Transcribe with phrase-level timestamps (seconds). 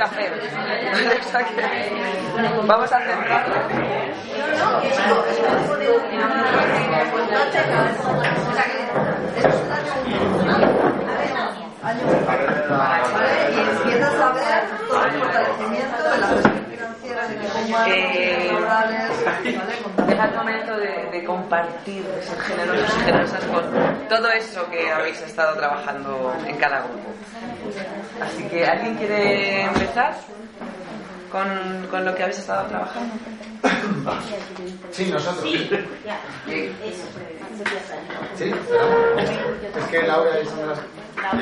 [2.66, 3.58] vamos a centrarnos.
[14.20, 15.20] A ver todo el de
[16.68, 17.00] financieras
[20.06, 24.90] Deja el momento de, de compartir, de ser generosos y generosas con todo eso que
[24.90, 27.10] habéis estado trabajando en cada grupo.
[28.20, 30.14] Así que, ¿alguien quiere empezar
[31.30, 33.14] con, con lo que habéis estado trabajando?
[34.90, 35.44] Sí, nosotros.
[35.44, 35.70] Sí,
[38.36, 38.52] ¿Sí?
[39.76, 40.74] Es que Laura y Sandra...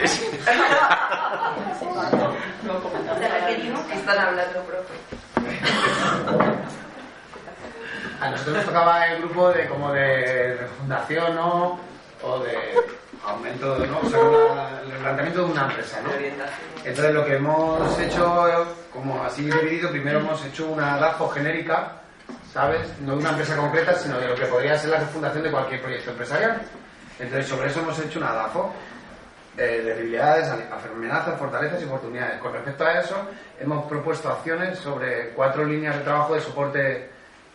[3.95, 4.95] Están hablando, profe.
[8.21, 11.79] A nosotros nos tocaba el grupo de como de refundación, ¿no?
[12.23, 12.75] O de
[13.25, 14.01] aumento, ¿no?
[14.03, 16.11] O sea, una- el planteamiento de una empresa, ¿no?
[16.85, 21.93] Entonces lo que hemos hecho, como así dividido, primero hemos hecho una DAFO genérica,
[22.53, 22.81] ¿sabes?
[23.01, 25.81] No de una empresa concreta, sino de lo que podría ser la refundación de cualquier
[25.81, 26.61] proyecto empresarial.
[27.21, 28.73] Entonces sobre eso hemos hecho una DAFO.
[29.59, 32.41] Eh, de debilidades, amenazas, fortalezas y oportunidades.
[32.41, 33.17] Con respecto a eso,
[33.59, 37.11] hemos propuesto acciones sobre cuatro líneas de trabajo de soporte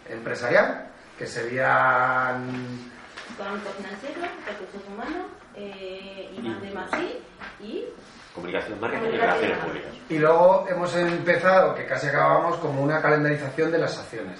[0.10, 0.88] empresarial,
[1.18, 2.92] que serían
[3.34, 7.20] Económico financiero, recursos humanos, eh, y más de más sí,
[7.62, 7.86] y
[8.36, 9.92] Comunicación, marketing y relaciones públicas.
[10.10, 14.40] Y luego hemos empezado, que casi acabamos, como una calendarización de las acciones.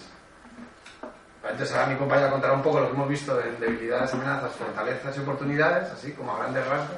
[1.44, 5.16] Entonces ahora mi compañera contará un poco lo que hemos visto de debilidades, amenazas, fortalezas
[5.16, 6.98] y oportunidades, así como a grandes rasgos.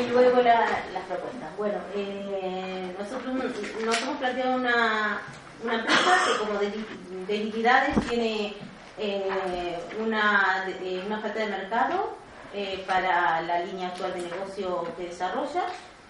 [0.00, 1.56] Y luego la- las propuestas.
[1.56, 5.20] Bueno, eh, nosotros nos hemos planteado una,
[5.64, 6.86] una empresa que como deli-
[7.26, 8.54] debilidades tiene
[8.98, 12.16] eh, una, de- una falta de mercado
[12.54, 15.64] eh, para la línea actual de negocio que desarrolla,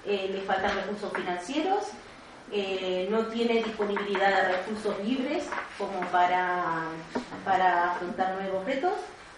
[0.04, 1.84] eh, le faltan recursos financieros,
[2.52, 5.44] eh, no tiene disponibilidad de recursos libres
[5.78, 6.62] como para,
[7.44, 8.92] para afrontar nuevos retos,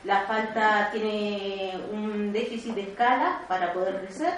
[0.05, 4.35] la falta tiene un déficit de escala para poder crecer,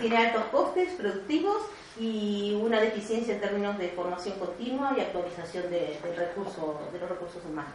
[0.00, 1.62] tiene altos costes productivos
[1.98, 7.44] y una deficiencia en términos de formación continua y actualización de, recurso, de los recursos
[7.44, 7.72] humanos.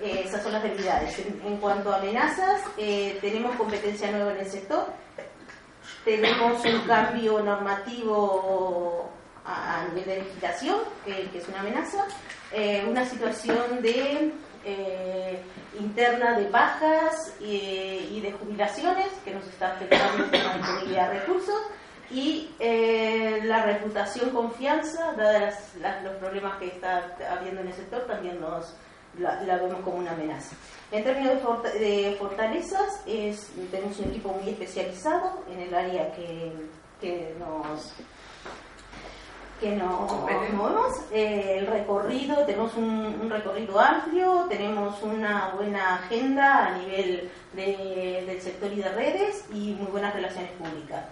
[0.00, 1.18] Eh, esas son las debilidades.
[1.18, 4.86] En, cuanto a amenazas, eh, tenemos competencia nueva en el sector,
[6.04, 9.10] tenemos un cambio normativo
[9.44, 12.04] a, nivel de legislación, que, que es una amenaza,
[12.52, 14.32] eh, una situación de
[14.64, 15.40] eh,
[15.80, 21.60] interna de bajas y, de jubilaciones que nos está afectando la disponibilidad de recursos
[22.10, 25.72] y eh, la reputación confianza, dadas
[26.04, 28.76] los problemas que está habiendo en el sector, también nos
[29.18, 30.54] la, vemos como una amenaza.
[30.90, 36.52] En términos de, de fortalezas, es, tenemos un equipo muy especializado en el área que,
[37.00, 37.92] que nos
[39.62, 40.92] que nos movemos.
[41.12, 48.24] Eh, el recorrido, tenemos un, un recorrido amplio, tenemos una buena agenda a nivel de-
[48.26, 51.04] del sector y de redes y muy buenas relaciones públicas.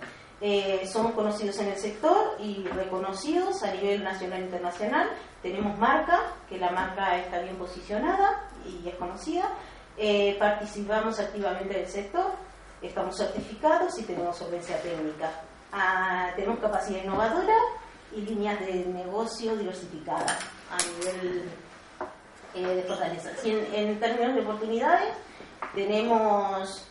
[0.42, 5.08] Eh, somos conocidos en el sector y reconocidos a nivel nacional e internacional.
[5.42, 6.18] Tenemos marca,
[6.48, 9.48] que la marca está bien posicionada y es conocida.
[9.96, 12.32] Eh, participamos activamente del sector,
[12.82, 15.30] estamos certificados y tenemos solvencia técnica.
[15.72, 17.54] Ah, tenemos capacidad innovadora
[18.14, 20.38] y líneas de negocio diversificadas
[20.70, 21.44] a nivel
[22.54, 23.30] eh, de fortaleza.
[23.44, 25.14] Y en, términos de oportunidades,
[25.74, 26.86] tenemos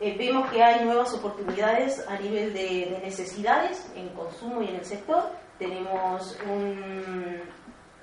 [0.00, 4.76] eh, vemos que hay nuevas oportunidades a nivel de, de necesidades en consumo y en
[4.76, 5.30] el sector.
[5.58, 7.42] Tenemos un,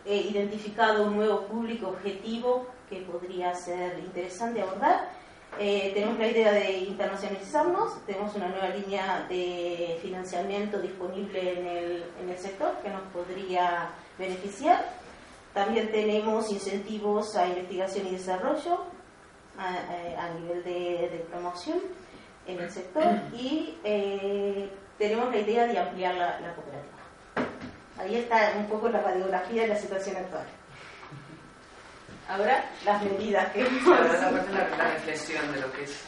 [0.06, 5.10] eh, identificado un nuevo público objetivo que podría ser interesante abordar.
[5.58, 12.06] Eh, tenemos la idea de internacionalizarnos, tenemos una nueva línea de financiamiento disponible en el,
[12.22, 14.86] en el sector que nos podría beneficiar.
[15.54, 18.84] También tenemos incentivos a investigación y desarrollo,
[19.58, 21.80] a, a nivel de, promoción
[22.46, 26.96] en el sector y eh, tenemos la idea de ampliar la cooperativa.
[27.98, 30.46] Ahí está un poco la radiografía de la situación actual.
[32.28, 36.04] Ahora, las medidas que Ahora la parte de la, reflexión de lo que es.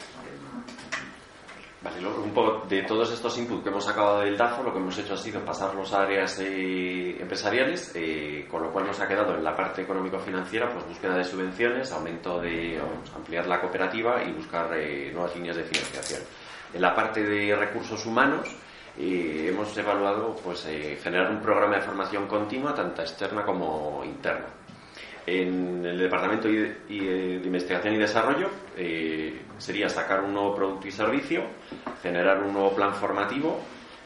[1.80, 4.80] Vale, luego, un poco de todos estos inputs que hemos sacado del DAFO, lo que
[4.80, 9.06] hemos hecho ha sido pasarlos a áreas eh, empresariales, eh, con lo cual nos ha
[9.06, 14.24] quedado en la parte económico-financiera, pues búsqueda de subvenciones, aumento de, vamos, ampliar la cooperativa
[14.24, 16.22] y buscar eh, nuevas líneas de financiación.
[16.74, 18.48] En la parte de recursos humanos,
[19.00, 24.46] eh, hemos evaluado pues eh, generar un programa de formación continua, tanto externa como interna.
[25.30, 30.90] En el Departamento eh, de Investigación y Desarrollo eh, sería sacar un nuevo producto y
[30.90, 31.42] servicio,
[32.02, 33.60] generar un nuevo plan formativo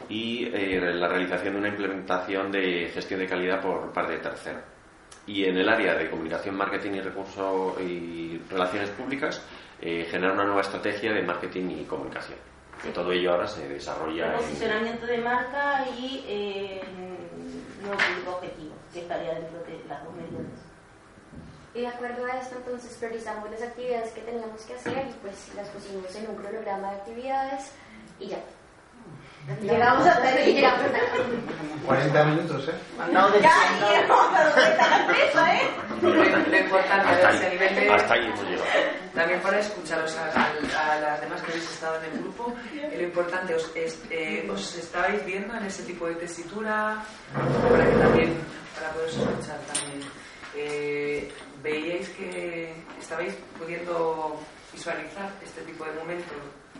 [0.08, 4.58] y eh, la realización de una implementación de gestión de calidad por parte de tercero.
[5.24, 9.46] Y en el área de comunicación, marketing y recursos y relaciones públicas,
[9.80, 12.38] eh, generar una nueva estrategia de marketing y comunicación.
[12.82, 16.80] Y todo ello ahora se desarrolla El posicionamiento de marca y eh,
[17.80, 20.71] nuevo público objetivo, que estaría dentro de las dos medidas.
[21.74, 25.50] Y de acuerdo a esto, entonces priorizamos las actividades que teníamos que hacer y pues
[25.56, 27.72] las pusimos en un cronograma de actividades
[28.20, 28.38] y ya.
[29.60, 30.04] Llegamos.
[30.04, 30.30] Llegamos hasta
[31.86, 32.72] 40 minutos, ¿eh?
[33.40, 33.50] Ya,
[33.90, 35.60] y hemos dado vuelta a la empresa, ¿eh?
[36.00, 37.90] Lo, lo importante hasta es a nivel de...
[37.90, 38.64] hasta ahí hemos llegado.
[39.14, 42.54] También para escucharos a, a- a las demás que habéis estado en el grupo,
[42.96, 47.02] lo importante, os, es- eh, os estabais viendo en ese tipo de tesitura,
[47.34, 48.36] para que también,
[48.76, 50.08] para poderos escuchar también,
[50.54, 51.32] eh,
[51.62, 54.38] veíais que estabais pudiendo
[54.72, 56.32] visualizar este tipo de momento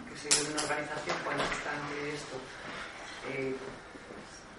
[0.09, 2.37] que se vive en una organización cuando se está en esto.
[3.31, 3.57] Eh,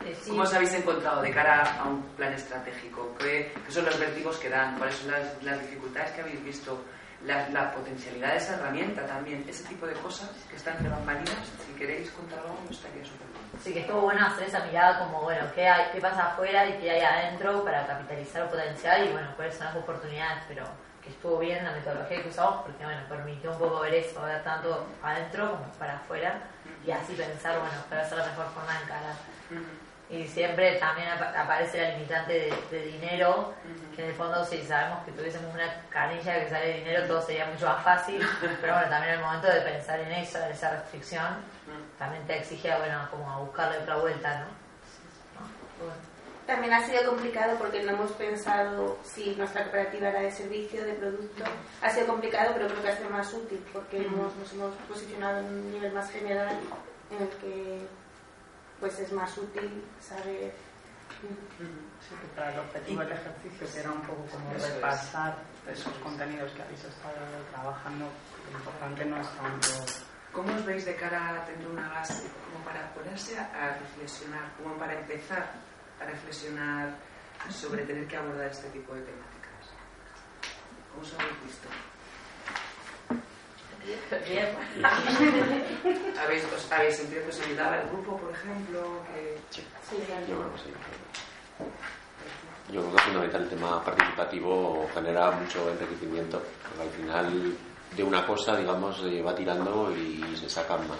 [0.04, 0.32] Eh, sí.
[0.32, 3.16] ¿Cómo os habéis encontrado de cara a un plan estratégico?
[3.20, 4.78] ¿Qué, qué son los vértigos que dan?
[4.78, 6.84] ¿Cuáles son las, las dificultades que habéis visto?
[7.24, 11.48] La, la potencialidad de esa herramienta también, ese tipo de cosas que están entre bambalinas.
[11.66, 13.33] Si queréis contar algo, me estaría súper bien.
[13.62, 16.74] Sí, que estuvo bueno hacer esa mirada como, bueno, qué, hay, qué pasa afuera y
[16.74, 20.66] qué hay adentro para capitalizar el potencial y, bueno, cuáles son las oportunidades, pero
[21.02, 24.44] que estuvo bien la metodología que usamos porque, bueno, permitió un poco ver eso, ver
[24.44, 26.42] tanto adentro como para afuera
[26.86, 29.16] y así pensar, bueno, cuál va a ser la mejor forma de encarar.
[30.14, 33.54] Y siempre también apa- aparece la limitante de, de dinero,
[33.96, 37.22] que en el fondo si sabemos que tuviésemos una canilla que sale de dinero todo
[37.26, 38.22] sería mucho más fácil,
[38.62, 41.38] pero bueno, también el momento de pensar en eso, en esa restricción,
[41.98, 44.46] también te exige, bueno, como a buscarle otra vuelta, ¿no?
[44.46, 45.48] ¿No?
[45.80, 46.14] Bueno.
[46.46, 50.94] También ha sido complicado porque no hemos pensado si nuestra cooperativa era de servicio, de
[50.94, 51.44] producto.
[51.82, 55.40] Ha sido complicado, pero creo que ha sido más útil porque hemos- nos hemos posicionado
[55.40, 56.50] en un nivel más general
[57.12, 57.88] en el que
[58.84, 60.54] pues es más útil saber.
[61.22, 64.74] Sí, que para el objetivo del ejercicio, que era un poco como Eso es.
[64.74, 65.38] repasar
[65.72, 67.16] esos contenidos que habéis estado
[67.54, 68.12] trabajando,
[68.52, 69.70] lo importante no es tanto.
[70.34, 74.52] ¿Cómo os veis de cara a tener una base como para ponerse a, a reflexionar,
[74.62, 75.54] como para empezar
[76.02, 76.94] a reflexionar
[77.50, 79.64] sobre tener que abordar este tipo de temáticas?
[80.92, 81.70] ¿Cómo os habéis visto?
[83.86, 84.48] Bien.
[86.24, 89.04] ¿Habéis, os, ¿Habéis sentido que os ayudaba el grupo, por ejemplo?
[89.14, 89.38] Que...
[90.28, 90.70] Yo creo que sí.
[92.72, 97.58] Yo creo que es fundamental el tema participativo genera mucho enriquecimiento, porque al final
[97.96, 101.00] de una cosa, digamos, eh, va tirando y se sacan más.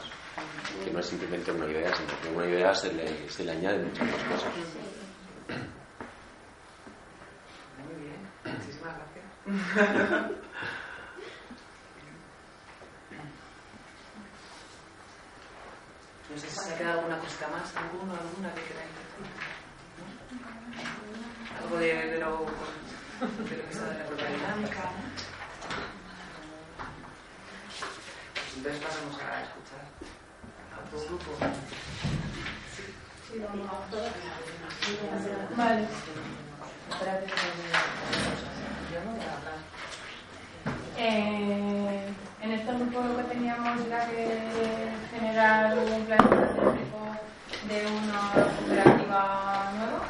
[0.84, 3.52] Que no es simplemente una idea, sino que a una idea se le, se le
[3.52, 4.54] añaden muchas más cosas.
[7.86, 10.32] Muy bien, muchísimas gracias.
[16.34, 17.72] No sé si se ha quedado alguna cosita más,
[18.04, 19.26] alguno, alguna que queráis decir.
[19.98, 20.06] ¿No?
[21.64, 22.32] Algo de, de, lo,
[23.50, 24.84] de lo que está de la propia dinámica.
[28.36, 29.84] Pues entonces pasamos a escuchar
[30.74, 31.32] a otro grupo.
[35.56, 35.88] Vale.
[38.92, 39.60] Yo no voy a hablar.
[40.98, 44.50] Eh, en este grupo lo que teníamos era que
[45.12, 46.43] generar un plan
[47.74, 50.06] de una cooperativa nueva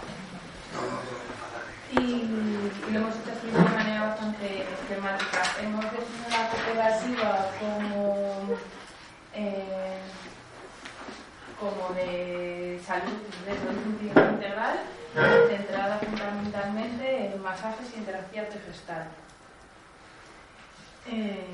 [1.91, 5.41] y, lo hemos hecho así de manera bastante esquemática.
[5.61, 8.57] Hemos definido la cooperativa como
[9.33, 9.99] eh,
[11.57, 14.79] como de salud, de salud integral,
[15.47, 19.07] centrada fundamentalmente en masajes y en terapias de gestal.
[21.07, 21.45] Eh,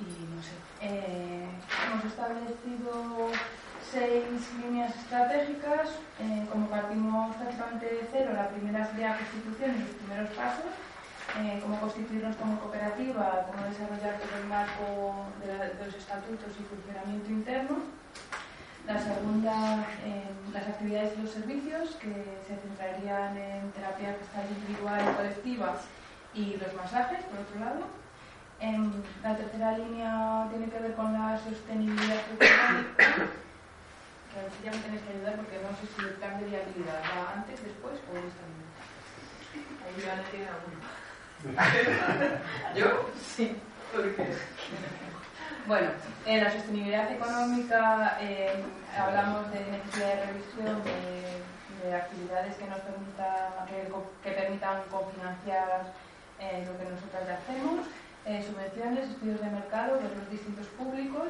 [0.00, 1.48] y no sé, eh,
[1.86, 3.30] hemos establecido
[3.94, 5.88] seis líneas estratégicas.
[6.20, 10.72] eh, como partimos prácticamente de cero, la primera sería la constitución y los primeros pasos.
[11.38, 16.50] eh, cómo constituirnos como cooperativa, cómo desarrollar todo el marco de, la- de los estatutos
[16.60, 17.76] y funcionamiento interno.
[18.86, 22.12] La segunda, eh, las actividades y los servicios, que
[22.46, 25.76] se centrarían en terapia gestal individual y colectiva
[26.34, 27.82] y los masajes, por otro lado.
[28.60, 33.26] En la tercera línea tiene que ver con la sostenibilidad económica,
[34.36, 36.46] a ver si ya me tenéis que ayudar porque no sé si el plan de
[36.46, 38.70] viabilidad va antes, después o en esta línea.
[39.84, 40.82] Ahí van a tirar alguno.
[42.74, 43.10] ¿Yo?
[43.20, 43.56] Sí,
[43.92, 44.34] porque...
[45.66, 45.90] Bueno,
[46.26, 48.52] en la sostenibilidad económica eh,
[48.98, 53.64] hablamos de necesidad de revisión de, de actividades que nos permitan,
[54.22, 55.92] que, permitan cofinanciar
[56.40, 57.86] eh, lo que nosotros ya hacemos,
[58.26, 61.28] eh, subvenciones, estudios de mercado de los distintos públicos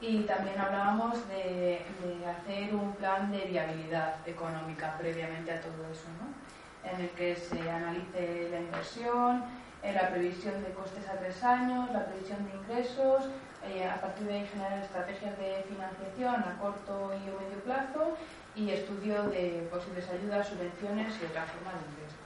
[0.00, 1.82] y también hablábamos de,
[2.26, 6.48] hacer un plan de viabilidad económica previamente a todo eso, ¿no?
[6.88, 9.44] en el que se analice la inversión,
[9.82, 13.24] eh, la previsión de costes a tres años, la previsión de ingresos,
[13.64, 18.16] eh, a partir de ahí generar estrategias de financiación a corto y medio plazo
[18.54, 22.18] y estudio de posibles ayudas, subvenciones y otra forma de ingreso.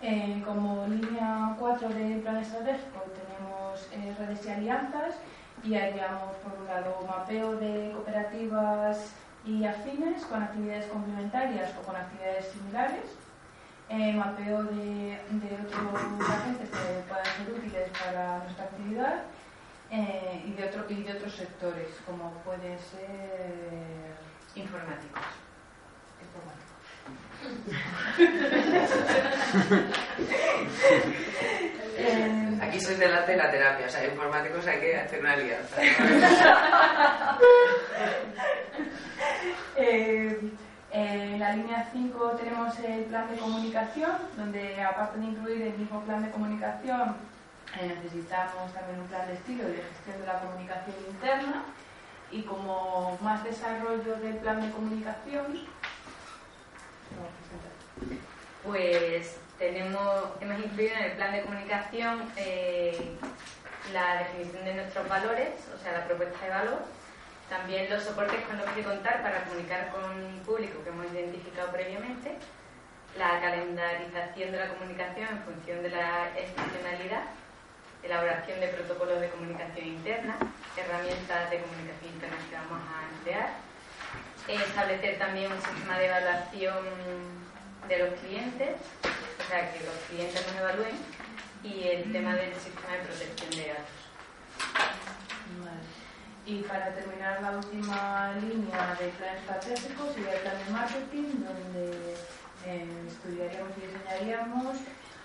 [0.00, 5.14] Eh, como línea 4 del plan estratégico tenemos redes y alianzas
[5.64, 9.12] y haríamos por un lado mapeo de cooperativas
[9.44, 13.04] y afines con actividades complementarias o con actividades similares,
[13.88, 19.22] eh, mapeo de, de, otros agentes que puedan ser útiles para nuestra actividad
[19.90, 24.16] eh, y, de otro, y de otros sectores como pueden ser
[24.54, 25.22] informáticos.
[32.60, 35.76] Aquí soy delante de la terapia, o sea, informáticos hay que hacer una alianza.
[39.80, 40.36] Eh,
[40.90, 46.02] en la línea 5 tenemos el plan de comunicación, donde aparte de incluir el mismo
[46.02, 47.16] plan de comunicación,
[47.78, 51.62] eh, necesitamos también un plan de estilo y de gestión de la comunicación interna.
[52.32, 55.46] Y como más desarrollo del plan de comunicación,
[58.64, 63.16] pues tenemos, hemos incluido en el plan de comunicación eh,
[63.92, 66.78] la definición de nuestros valores, o sea, la propuesta de valor,
[67.48, 71.72] también los soportes con los que contar para comunicar con el público que hemos identificado
[71.72, 72.36] previamente,
[73.16, 77.24] la calendarización de la comunicación en función de la excepcionalidad,
[78.02, 80.36] elaboración de protocolos de comunicación interna,
[80.76, 83.50] herramientas de comunicación interna que vamos a emplear,
[84.46, 87.47] establecer también un sistema de evaluación
[87.88, 90.96] de los clientes, o sea, que los clientes nos evalúen,
[91.62, 93.98] y el tema del sistema de protección de datos.
[96.46, 102.14] Y para terminar la última línea de plan estratégico sería el plan de marketing, donde
[102.64, 104.78] eh, estudiaríamos y diseñaríamos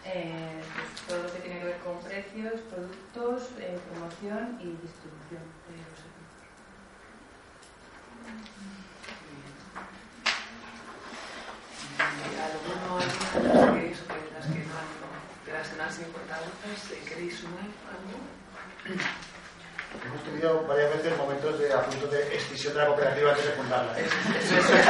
[0.06, 5.44] eh, pues, todo lo que tiene que ver con precios, productos, eh, promoción y distribución
[5.68, 6.14] de los
[12.00, 13.00] ¿Alguno,
[15.46, 15.72] de las
[17.06, 17.46] que de?
[20.06, 21.72] Hemos tenido varias veces momentos de
[22.12, 23.94] de extinción de la cooperativa de fundarla.
[24.00, 24.16] Eso,
[24.76, 24.86] es.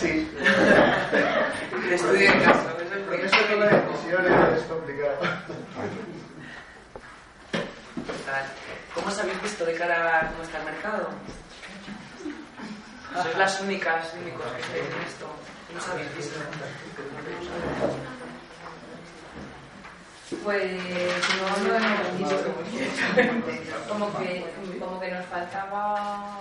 [0.00, 0.26] Sí.
[1.92, 2.02] Es
[4.62, 5.18] complicado.
[8.94, 11.08] ¿Cómo os habéis visto de cara a cómo está el mercado?
[13.14, 15.26] Sois las únicas, únicos que estáis en esto.
[15.68, 16.40] ¿Cómo os habéis visto?
[20.42, 20.72] Pues
[21.62, 22.36] no lo hemos visto
[23.88, 24.44] como que,
[24.80, 26.34] como que nos faltaba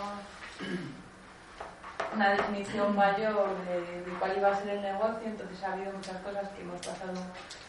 [2.14, 6.50] una definición mayor de, cuál iba a ser el negocio, entonces ha habido muchas cosas
[6.50, 7.14] que hemos pasado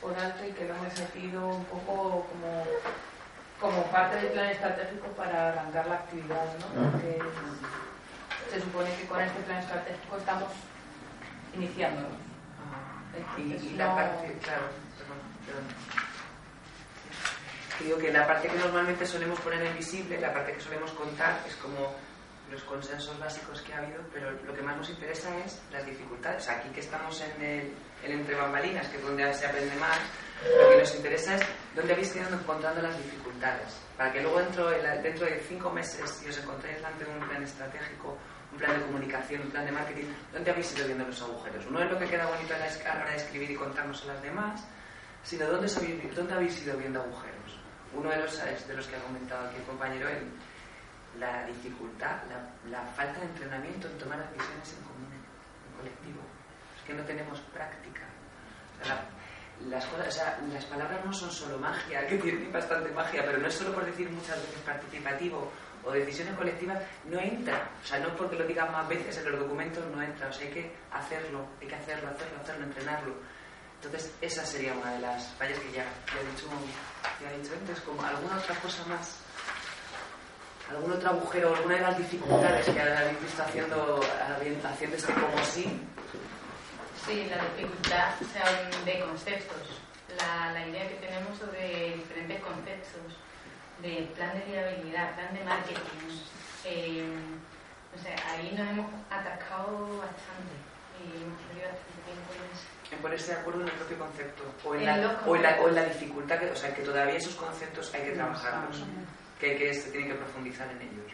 [0.01, 2.65] por alto y que lo hemos metido un poco como,
[3.61, 6.91] como parte del plan estratégico para arrancar la actividad, ¿no?
[6.91, 7.19] Porque
[8.51, 10.53] se supone que con este plan estratégico estamos
[11.55, 12.09] iniciando.
[13.39, 14.67] y, la parte, claro,
[14.99, 16.05] perdón, perdón
[17.81, 21.41] digo que la parte que normalmente solemos poner en visible, la parte que solemos contar,
[21.47, 21.95] es como
[22.51, 26.49] los consensos básicos que ha habido, pero lo que más nos interesa es las dificultades.
[26.49, 27.73] Aquí que estamos en el,
[28.05, 29.99] entre bambalinas, que es donde se aprende más,
[30.45, 31.43] lo que nos interesa es
[31.75, 36.09] dónde habéis ido encontrando las dificultades, para que luego dentro de, dentro de cinco meses,
[36.11, 38.17] si os encontréis delante de un plan estratégico,
[38.55, 41.67] un plan de comunicación, un plan de marketing, ¿dónde habéis ido viendo los agujeros?
[41.71, 44.23] No es lo que queda bonito a la hora de escribir y contarnos a las
[44.23, 44.65] demás,
[45.25, 45.69] sino dónde,
[46.15, 47.35] dónde habéis ido viendo agujeros
[47.97, 50.27] uno de los, de los que ha comentado aquí el compañero, el,
[51.19, 52.23] la dificultad,
[52.71, 56.21] la, falta de entrenamiento en tomar decisiones en común, en colectivo.
[56.77, 58.03] Es que no tenemos práctica.
[59.69, 63.39] las, cosas, o sea, las palabras no son solo magia, que tienen bastante magia, pero
[63.39, 65.51] no es solo por decir muchas veces participativo
[65.85, 67.69] o decisiones colectivas, no entra.
[67.83, 70.29] O sea, no porque lo digan más veces en los documentos, no entra.
[70.29, 73.15] O sea, hay que hacerlo, hay que hacerlo, hacerlo, hacerlo, entrenarlo.
[73.83, 76.49] Entonces, esa sería una de las fallas que ya, he dicho,
[77.21, 79.19] ya he dicho antes, como alguna otra cosa más.
[80.71, 84.01] ¿Algún otro agujero, alguna de las dificultades que habéis visto haciendo,
[84.65, 85.81] haciendo este como sí?
[87.07, 88.15] Sí, la dificultad
[88.87, 89.81] de conceptos.
[90.19, 93.24] La, la idea que tenemos sobre diferentes conceptos
[93.85, 96.09] de plan de viabilidad, plan de marketing.
[96.65, 97.05] Eh,
[97.95, 100.57] o sea, ahí nos hemos atascado bastante
[100.99, 102.67] y hemos perdido bastante tiempo en eso.
[102.91, 105.51] en ponerse de acuerdo en el propio concepto o en, En la, o en la,
[105.61, 106.01] o en la conceptos.
[106.01, 108.83] dificultad, que, o sea, que todavía esos conceptos hay que trabajarlos,
[109.39, 111.13] que, hay que se tiene que profundizar en ellos.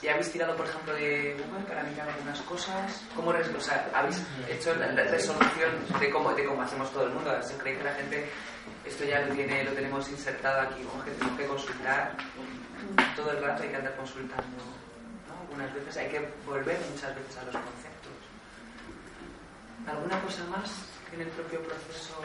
[0.00, 3.02] ¿Y habéis tirado, por ejemplo, de Google para mirar algunas cosas?
[3.16, 7.10] ¿Cómo o sea, habéis hecho la, la resolución de cómo, de cómo hacemos todo el
[7.10, 7.42] mundo?
[7.42, 8.30] ¿Se cree que la gente
[8.84, 10.82] esto ya lo tiene lo tenemos insertado aquí?
[10.84, 12.16] Como que tenemos que consultar
[13.16, 14.56] todo el rato, hay que andar consultando.
[15.26, 15.40] ¿no?
[15.40, 18.12] Algunas veces hay que volver muchas veces a los conceptos.
[19.86, 20.70] ¿Alguna cosa más
[21.12, 22.20] en el propio proceso?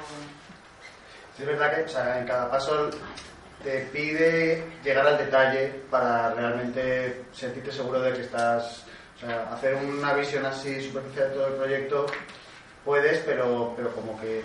[1.36, 2.92] Sí, es verdad que o sea, en cada paso
[3.64, 8.84] te pide llegar al detalle para realmente sentirte seguro de que estás.
[9.16, 12.06] O sea, hacer una visión así superficial de todo el proyecto
[12.84, 14.42] puedes, pero, pero como que.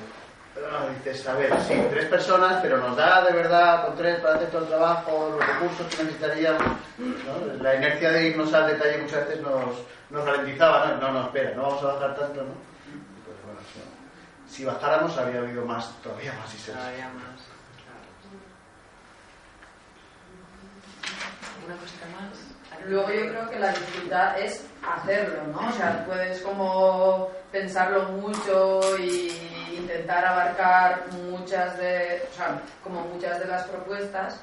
[0.56, 4.36] ah, dices, a ver, sí, tres personas, pero nos da de verdad con tres para
[4.36, 6.62] hacer todo el trabajo, los recursos que necesitaríamos.
[6.98, 7.62] ¿no?
[7.62, 9.76] La inercia de irnos al detalle muchas veces nos,
[10.10, 10.96] nos ralentizaba, ¿no?
[11.00, 12.52] No, no, espera, no vamos a bajar tanto, ¿no?
[13.24, 17.47] Pues bueno, si- si bajáramos habría habido más, todavía más y Todavía más.
[21.68, 22.86] ¿Alguna cosita más?
[22.86, 25.68] Luego yo creo que la dificultad es hacerlo, ¿no?
[25.68, 33.40] O sea, puedes como pensarlo mucho y intentar abarcar muchas de, o sea, como muchas
[33.40, 34.42] de las propuestas,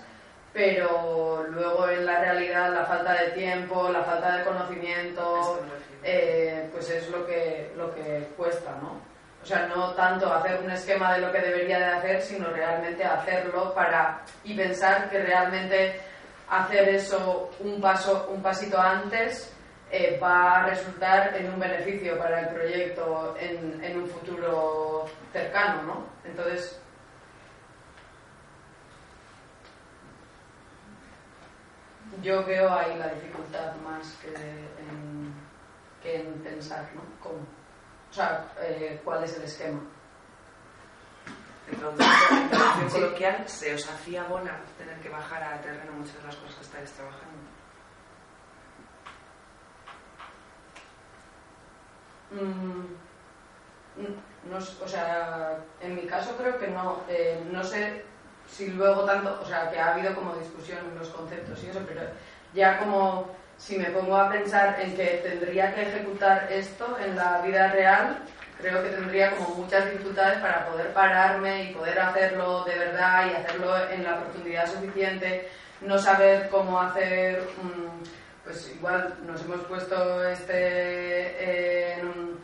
[0.53, 5.61] pero luego en la realidad la falta de tiempo, la falta de conocimiento,
[6.03, 9.01] eh, pues es lo que, lo que cuesta, ¿no?
[9.41, 13.03] O sea, no tanto hacer un esquema de lo que debería de hacer, sino realmente
[13.03, 15.99] hacerlo para y pensar que realmente
[16.49, 19.51] hacer eso un paso, un pasito antes
[19.91, 25.83] eh, va a resultar en un beneficio para el proyecto en, en un futuro cercano,
[25.83, 26.05] ¿no?
[26.23, 26.79] Entonces,
[32.21, 35.33] yo veo ahí la dificultad más que en,
[36.01, 37.01] que en pensar, ¿no?
[37.21, 37.39] ¿Cómo?
[38.09, 39.79] O sea, eh, ¿cuál es el esquema?
[41.71, 42.05] Entonces,
[42.81, 42.95] en Sí.
[42.99, 46.61] coloquial, ¿se os hacía bola tener que bajar a terreno muchas de las cosas que
[46.63, 47.25] estáis trabajando?
[52.31, 52.95] Mm,
[54.01, 57.01] mm, no o sea, en mi caso creo que no.
[57.09, 58.03] eh, no sé
[58.49, 61.79] si luego tanto, o sea, que ha habido como discusión en los conceptos y eso,
[61.87, 62.01] pero
[62.53, 67.41] ya como si me pongo a pensar en que tendría que ejecutar esto en la
[67.41, 68.19] vida real,
[68.59, 73.35] creo que tendría como muchas dificultades para poder pararme y poder hacerlo de verdad y
[73.35, 75.49] hacerlo en la profundidad suficiente,
[75.81, 78.03] no saber cómo hacer, mm,
[78.43, 82.35] pues igual nos hemos puesto este en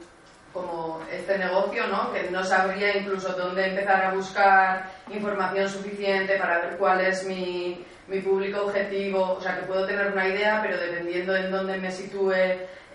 [0.54, 2.12] como este negocio, ¿no?
[2.12, 7.86] Que no sabría incluso dónde empezar a buscar información suficiente para ver cuál es mi,
[8.08, 9.38] mi público objetivo.
[9.38, 12.34] O sea, que puedo tener una idea, pero dependiendo en dónde me sitúe,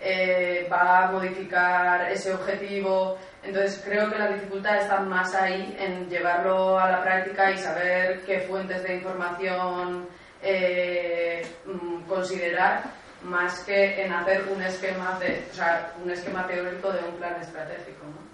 [0.01, 3.17] eh, va a modificar ese objetivo.
[3.43, 8.21] Entonces, creo que la dificultad está más ahí en llevarlo a la práctica y saber
[8.25, 10.07] qué fuentes de información
[10.41, 12.83] eh, mm, considerar
[13.23, 17.35] más que en hacer un esquema de, o sea, un esquema teórico de un plan
[17.41, 18.27] estratégico, ¿no?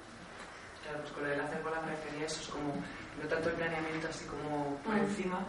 [0.83, 2.73] Claro, pues con el hacer bola me refería eso, es como
[3.21, 5.39] no tanto el planeamiento así como por encima,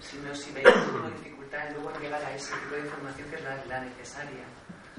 [0.00, 3.36] sino si veis como dificultad en luego en llegar a ese tipo de información que
[3.36, 4.44] es la, la necesaria.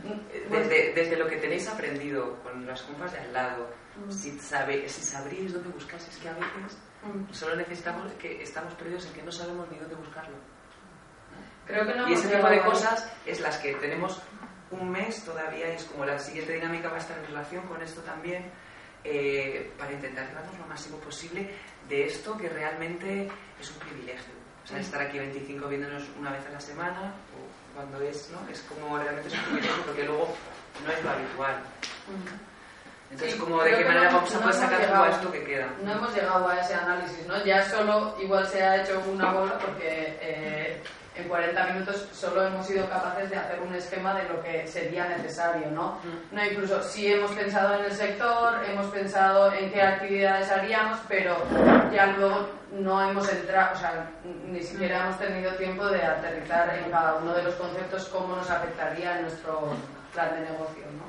[0.04, 4.12] Eh, Desde, desde lo que tenéis aprendido con las compas de al lado, Mm.
[4.12, 7.34] si, sabe, si sabríais dónde buscar, es que a veces Mm.
[7.34, 10.36] solo necesitamos que estamos perdidos en que no sabemos ni dónde buscarlo.
[11.66, 14.22] Creo que no y ese tipo de cosas es las que tenemos
[14.72, 17.82] un mes todavía, y es como la siguiente dinámica va a estar en relación con
[17.82, 18.52] esto también,
[19.04, 21.50] eh, para intentar llevarnos lo máximo posible
[21.90, 23.30] de esto que realmente
[23.60, 24.34] es un privilegio.
[24.64, 24.82] O sea, Mm.
[24.82, 27.16] estar aquí 25 viéndonos una vez a la semana,
[27.78, 28.40] cuando es, ¿no?
[28.52, 30.36] Es como realmente es un privilegio porque luego
[30.84, 31.56] no es lo habitual.
[33.12, 35.44] Entonces, Sí, como de qué manera no- vamos a poder sacar llegado- todo esto que
[35.46, 35.68] queda.
[35.84, 37.46] No hemos llegado a ese análisis, ¿no?
[37.46, 40.82] Ya solo igual se ha hecho una bola porque eh,
[41.18, 45.08] en 40 minutos solo hemos sido capaces de hacer un esquema de lo que sería
[45.08, 46.00] necesario, ¿no?
[46.32, 51.36] No, incluso sí hemos pensado en el sector, hemos pensado en qué actividades haríamos, pero
[51.94, 54.10] ya luego no hemos entrado, o sea,
[54.46, 58.50] ni siquiera hemos tenido tiempo de aterrizar en cada uno de los conceptos cómo nos
[58.50, 59.74] afectaría en nuestro
[60.14, 61.08] plan de negocio, ¿no?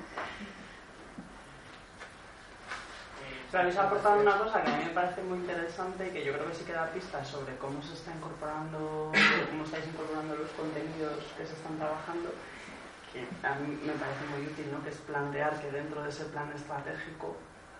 [3.51, 6.35] Pero habéis aportado una cosa que a mí me parece muy interesante y que yo
[6.35, 9.11] creo que sí que da pistas sobre cómo se está incorporando,
[9.49, 12.29] cómo estáis incorporando los contenidos que se están trabajando,
[13.09, 14.85] que a mí me parece muy útil, ¿no?
[14.85, 17.37] que es plantear que dentro de ese plan estratégico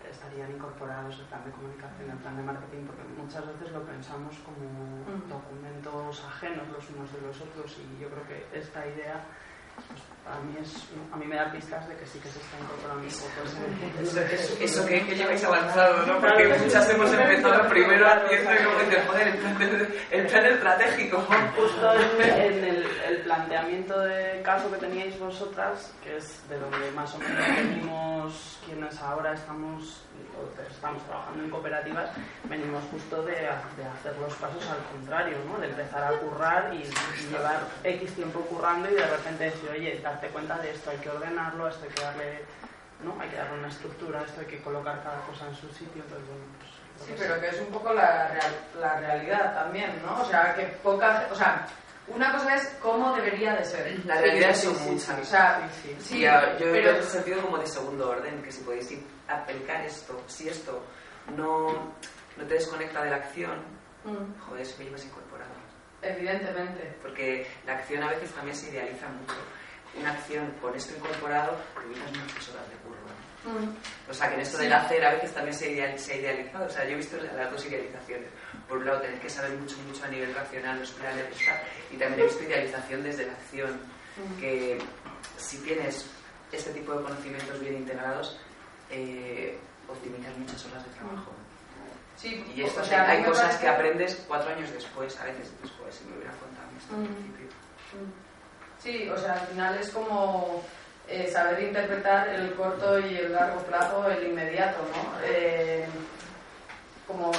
[0.09, 4.33] estarían incorporados el plan de comunicación, el plan de marketing, porque muchas veces lo pensamos
[4.41, 5.29] como Mm.
[5.29, 9.21] documentos ajenos los unos de los otros y yo creo que esta idea
[10.29, 13.03] a mí, es, a mí me da pistas de que sí que se está incorporando
[13.03, 16.21] un poco eso, eso, eso que, que lleváis avanzado, ¿no?
[16.21, 21.27] Porque muchas hemos empezado primero haciendo y luego dicen, joder, el plan, el plan estratégico.
[21.57, 26.91] Justo en, en el, el, planteamiento de caso que teníais vosotras, que es de donde
[26.93, 28.59] más o menos venimos
[28.89, 30.01] quienes ahora estamos,
[30.71, 32.11] estamos trabajando en cooperativas,
[32.45, 35.59] venimos justo de, de hacer los pasos al contrario, ¿no?
[35.59, 40.01] De empezar a currar y, y llevar X tiempo currando y de repente decir, oye,
[40.03, 42.45] darte cuenta de esto, hay que ordenarlo, esto hay que darle,
[43.05, 43.21] ¿no?
[43.21, 46.27] Hay que darle una estructura, esto hay que colocar cada cosa en su sitio, entonces
[46.27, 48.29] bueno, pues, Sí, pero que es un poco la,
[48.81, 50.21] la realidad también, ¿no?
[50.21, 51.65] O sea, que poca, o sea,
[52.09, 54.05] una cosa es cómo debería de ser.
[54.05, 55.19] La realidad sí, son sí, muchas.
[55.21, 58.51] O sea, sí, sí, sí, yo pero- en otro sentido como de segundo orden, que
[58.53, 58.91] si podéis
[59.29, 60.83] aplicar esto, si esto
[61.37, 61.93] no,
[62.37, 65.51] no te desconecta de la acción, Mm, joder, eso me llevas incorporado.
[66.03, 66.95] evidentemente.
[67.03, 69.35] Porque la acción a veces también se idealiza mucho.
[69.99, 72.99] Una acción con esto incorporado, te evitas muchas horas de curro.
[73.45, 74.11] Mm.
[74.11, 74.65] O sea, que en esto Sí.
[74.65, 76.67] del hacer a veces también se, ideal, se ha idealizado.
[76.67, 78.29] O sea, yo he visto las dos idealizaciones.
[78.69, 81.61] Por un lado, tener que saber mucho, mucho a nivel racional los planes y tal.
[81.93, 83.81] Y también he visto idealización desde la acción.
[84.39, 84.79] Que
[85.39, 86.05] si tienes
[86.53, 88.39] este tipo de conocimientos bien integrados,
[88.91, 89.57] eh,
[89.89, 91.33] optimizas muchas horas de trabajo.
[92.17, 95.53] Sí, Y esto o sea, hay cosas parece- que aprendes cuatro años después, a veces
[95.63, 97.07] después, si me hubiera contado esto al Mm.
[97.15, 97.47] principio.
[98.83, 100.65] Sí, o sea, al final es como
[101.11, 105.19] eh, saber interpretar el corto y el largo plazo, el inmediato, ¿no?
[105.25, 105.87] Eh,
[107.07, 107.33] como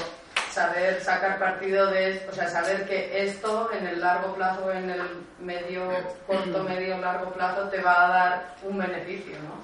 [0.59, 5.25] saber sacar partido de, o sea, saber que esto en el largo plazo, en el
[5.39, 5.89] medio,
[6.27, 9.55] corto, medio, largo plazo te va a dar un beneficio, ¿no?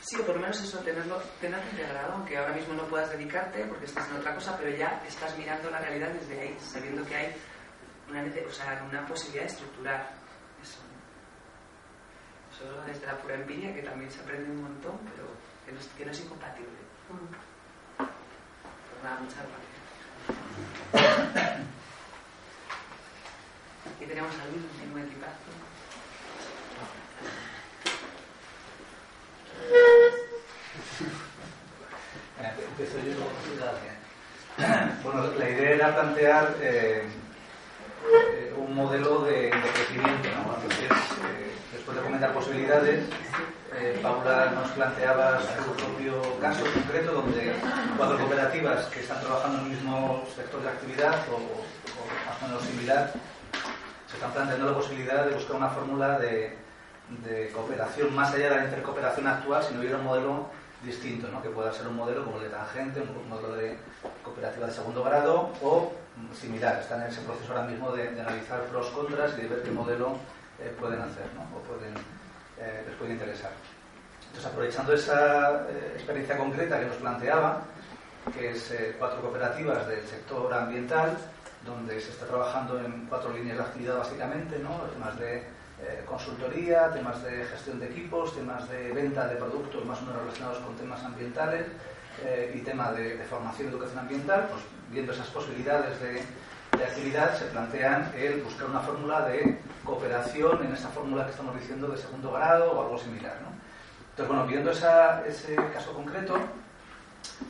[0.00, 3.64] Sí, o por lo menos eso, tenerlo, tenerlo integrado, aunque ahora mismo no puedas dedicarte
[3.66, 7.14] porque estás en otra cosa, pero ya estás mirando la realidad desde ahí, sabiendo que
[7.14, 7.32] hay
[8.08, 10.10] una, o sea, una posibilidad de estructurar
[10.60, 10.80] eso.
[12.50, 15.28] Eso desde la pura empiria, que también se aprende un montón, pero
[15.64, 16.80] que no es, que no es incompatible.
[17.06, 17.49] Pues
[19.02, 19.70] nada, muchas gracias.
[23.96, 25.50] Aquí tenemos al mismo equipazo.
[32.68, 33.14] Empiezo yo
[33.58, 34.00] Gracias.
[35.02, 37.04] Bueno, la idea era plantear eh,
[38.32, 40.28] eh, un modelo de, crecimiento.
[40.30, 40.56] ¿no?
[40.70, 43.04] Eh, después de comentar posibilidades,
[43.76, 47.54] eh, Paula nos planteaba su propio caso concreto donde
[47.96, 52.46] cuatro cooperativas que están trabajando en el mismo sector de actividad o, o más o
[52.46, 53.12] menos similar
[54.06, 56.56] se están planteando la posibilidad de buscar una fórmula de,
[57.24, 60.46] de cooperación más allá de la intercooperación actual si no hubiera un modelo
[60.82, 61.42] distinto, ¿no?
[61.42, 63.76] que pueda ser un modelo como el de Tangente, un modelo de
[64.24, 65.92] cooperativa de segundo grado o
[66.38, 66.78] similar.
[66.80, 69.70] Están en ese proceso ahora mismo de, de analizar pros, contras y de ver qué
[69.70, 70.16] modelo
[70.58, 71.42] eh, pueden hacer ¿no?
[71.56, 71.94] o pueden,
[72.60, 73.52] eh, les puede interesar.
[74.26, 77.62] Entonces, aprovechando esa eh, experiencia concreta que nos planteaba,
[78.32, 81.16] que es eh, cuatro cooperativas del sector ambiental,
[81.64, 84.70] donde se está trabajando en cuatro líneas de actividad básicamente, ¿no?
[84.92, 89.98] temas de eh, consultoría, temas de gestión de equipos, temas de venta de productos más
[90.00, 91.66] o menos relacionados con temas ambientales
[92.24, 96.22] eh, y tema de, de formación y educación ambiental, pues viendo esas posibilidades de,
[96.80, 101.54] de actividad se plantean el buscar una fórmula de cooperación en esa fórmula que estamos
[101.60, 103.36] diciendo de segundo grado o algo similar.
[103.42, 103.48] ¿no?
[104.10, 106.38] Entonces, bueno, viendo esa, ese caso concreto,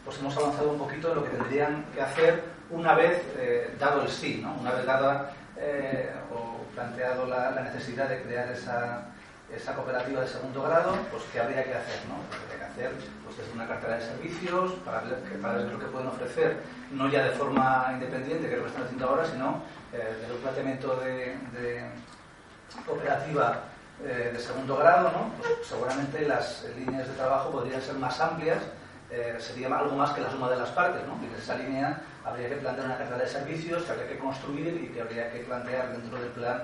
[0.05, 4.03] pues hemos avanzado un poquito en lo que tendrían que hacer una vez eh, dado
[4.03, 4.55] el sí, ¿no?
[4.61, 9.07] una vez dada eh, o planteado la, la, necesidad de crear esa,
[9.55, 12.17] esa, cooperativa de segundo grado, pues qué habría que hacer, ¿no?
[12.29, 12.93] Pues habría que hacer
[13.25, 16.59] pues, desde una cartera de servicios para ver, lo que pueden ofrecer,
[16.93, 20.35] no ya de forma independiente, que es lo que están haciendo ahora, sino eh, desde
[20.35, 21.37] un planteamiento de,
[22.87, 23.65] cooperativa
[24.05, 25.33] eh, de segundo grado, ¿no?
[25.39, 28.63] Pues seguramente las líneas de trabajo podrían ser más amplias
[29.13, 31.03] eh, sería algo más que la suma de las partes.
[31.07, 31.15] ¿no?
[31.25, 34.89] En esa línea habría que plantear una cartera de servicios que habría que construir y
[34.95, 36.63] que habría que plantear dentro del plan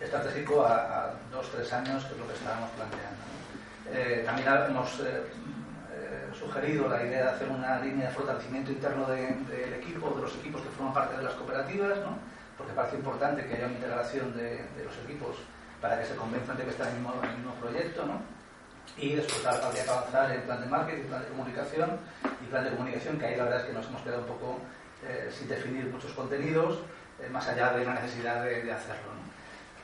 [0.00, 3.22] estratégico a, a dos, tres años, que es lo que estábamos planteando.
[3.92, 5.22] Eh, también hemos eh,
[6.38, 10.22] sugerido la idea de hacer una línea de fortalecimiento interno del de, de equipo, de
[10.22, 11.98] los equipos que forman parte de las cooperativas,
[12.58, 15.36] porque parece importante que haya una integración de, los equipos
[15.80, 18.06] para que se convenzan de que están en el mismo, en el mismo proyecto.
[18.06, 18.36] ¿no?
[18.98, 21.90] y después habría que avanzar en plan de marketing, plan de comunicación
[22.42, 24.58] y plan de comunicación, que ahí la verdad es que nos hemos quedado un poco
[25.06, 26.78] eh, sin definir muchos contenidos,
[27.20, 29.12] eh, más allá de la necesidad de, hacerlo.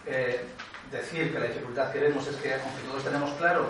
[0.06, 0.44] Eh,
[0.90, 3.66] decir que la dificultad que vemos es que, aunque todos tenemos claro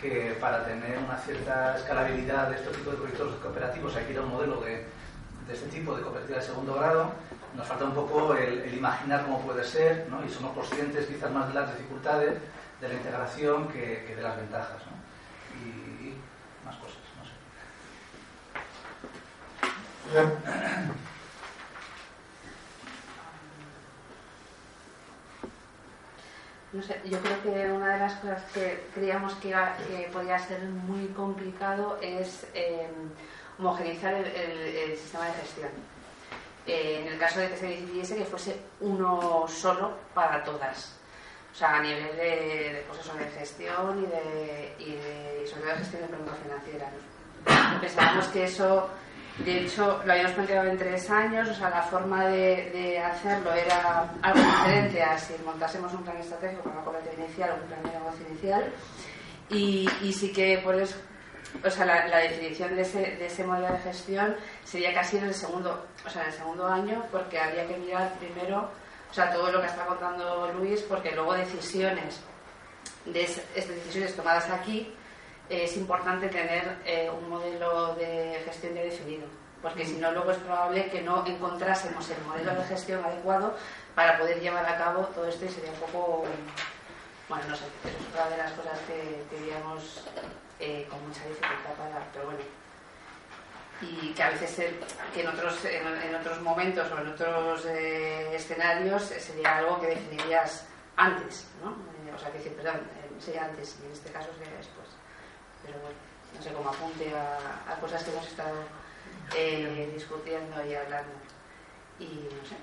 [0.00, 4.18] que para tener una cierta escalabilidad de este tipo de proyectos cooperativos hay que ir
[4.18, 4.86] a un modelo de,
[5.46, 7.12] de este tipo de cooperativa de segundo grado,
[7.56, 10.24] nos falta un poco el, el imaginar cómo puede ser, ¿no?
[10.24, 12.34] y somos conscientes quizás más de las dificultades
[12.80, 14.82] de la integración que, que de las ventajas.
[14.86, 14.92] ¿no?
[15.60, 15.68] Y,
[16.08, 16.16] y
[16.64, 17.24] más cosas, no
[20.12, 21.04] sé.
[26.74, 29.54] No sé, yo creo que una de las cosas que creíamos que,
[30.12, 32.88] podía ser muy complicado es eh,
[33.60, 35.70] homogeneizar el, sistema de gestión.
[36.66, 40.96] Eh, en el caso de que se decidiese que fuese uno solo para todas.
[41.52, 45.62] O sea, a nivel de, de, pues eso, de gestión y, de, y, de, sobre
[45.62, 47.80] todo de gestión económica financiera.
[47.80, 48.90] Pensábamos que eso,
[49.38, 54.10] de hecho, lo habíamos planteado en tres años, o sea, la forma de, hacerlo era
[54.22, 57.82] algo diferente a si montásemos un plan estratégico con una cooperativa inicial o un plan
[57.82, 58.72] de negocio inicial.
[59.50, 60.96] Y, y sí que por eso,
[61.64, 65.34] o sea, la, definición de ese, de ese modelo de gestión sería casi en el
[65.34, 68.70] segundo, o sea, en el segundo año, porque habría que mirar primero,
[69.10, 72.20] o sea, todo lo que está contando Luis, porque luego decisiones,
[73.04, 74.94] de es- es- decisiones tomadas aquí,
[75.48, 79.26] es importante tener eh, un modelo de gestión ya definido,
[79.62, 83.54] porque si no luego es probable que no encontrásemos el modelo de gestión adecuado
[83.94, 86.24] para poder llevar a cabo todo esto y sería un poco,
[87.28, 90.04] bueno, no sé, es otra de las cosas que, veíamos
[90.60, 92.40] eh, con mucha dificultad para, pero bueno,
[93.80, 94.74] y que a veces eh,
[95.12, 99.80] que en otros en, en otros momentos o en otros eh, escenarios eh, sería algo
[99.80, 101.70] que definirías antes, ¿no?
[101.70, 102.80] Eh, o sea, que decir, perdón,
[103.18, 104.83] sería antes y en este caso sería después.
[105.64, 105.96] Pero bueno,
[106.36, 107.38] no sé, como apunte a,
[107.72, 108.56] a cosas que hemos estado
[109.36, 111.12] eh, discutiendo y hablando.
[111.98, 112.56] Y no sé.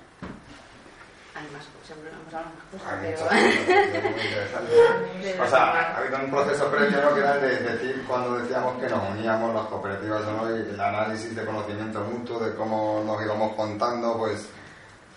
[1.34, 3.24] Hay más, seguro hemos hablado más cosas, pero...
[3.24, 3.40] muchas
[5.16, 7.14] muy O sea, ha habido un proceso previo ¿no?
[7.14, 10.60] que era el de decir cuando decíamos que nos uníamos las cooperativas o no, y
[10.60, 14.46] el análisis de conocimiento mutuo, de cómo nos íbamos contando, pues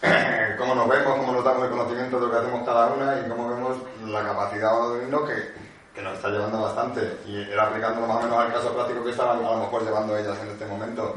[0.58, 3.28] cómo nos vemos, cómo nos damos el conocimiento de lo que hacemos cada una y
[3.30, 5.65] cómo vemos la capacidad de unirnos que,
[5.96, 7.20] que nos está llevando bastante.
[7.26, 10.18] Y era aplicándolo más o menos al caso práctico que estaban a lo mejor llevando
[10.18, 11.16] ellas en este momento.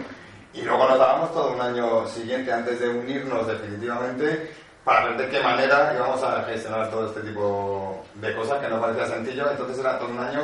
[0.55, 5.29] Y luego nos dábamos todo un año siguiente antes de unirnos definitivamente para ver de
[5.29, 9.51] qué manera íbamos a gestionar todo este tipo de cosas que no parecía sencillo.
[9.51, 10.43] Entonces era todo un año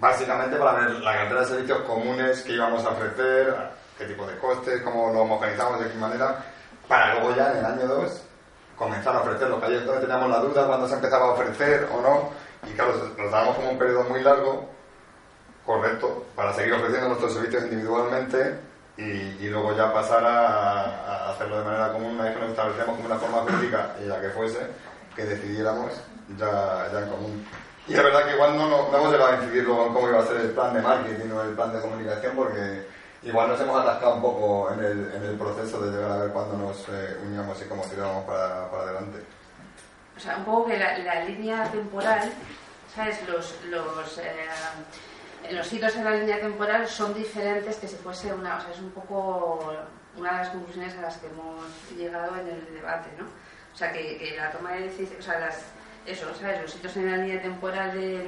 [0.00, 3.54] básicamente para ver la cartera de servicios comunes que íbamos a ofrecer,
[3.96, 6.44] qué tipo de costes, cómo lo homogeneizamos, de qué manera,
[6.88, 8.22] para luego ya en el año 2
[8.76, 12.00] comenzar a ofrecer lo que entonces teníamos la duda cuando se empezaba a ofrecer o
[12.00, 12.30] no.
[12.68, 14.68] Y claro, nos dábamos como un periodo muy largo,
[15.64, 18.58] correcto, para seguir ofreciendo nuestros servicios individualmente
[18.96, 22.96] y, y luego ya pasar a, hacerlo de manera común una vez que nos establecemos
[22.96, 24.60] como una forma jurídica y la que fuese,
[25.14, 25.92] que decidiéramos
[26.38, 27.46] ya, en común.
[27.88, 30.08] Y la verdad que igual no, no, no hemos llegado a incidir luego en cómo
[30.08, 32.86] iba a ser el plan de marketing o el plan de comunicación porque
[33.22, 36.30] igual nos hemos atascado un poco en el, en el proceso de llegar a ver
[36.30, 39.18] cuándo nos eh, uníamos y cómo tirábamos para, para adelante.
[40.16, 42.32] O sea, un poco que la, la línea temporal,
[42.94, 43.18] ¿sabes?
[43.28, 44.46] Los, los, eh,
[45.50, 48.56] los hitos en la línea temporal son diferentes que si fuese una...
[48.56, 49.74] O sea, es un poco
[50.16, 51.60] una de las conclusiones a las que hemos
[51.96, 53.24] llegado en el debate, ¿no?
[53.74, 55.18] O sea, que, la toma de decisiones...
[55.20, 55.58] O sea, las,
[56.06, 56.62] eso, ¿sabes?
[56.62, 58.18] Los hitos en la línea temporal de,